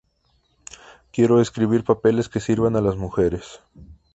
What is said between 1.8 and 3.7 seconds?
papeles que sirvan a las mujeres.